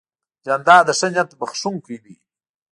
[0.45, 2.15] جانداد د ښه نیت بښونکی دی.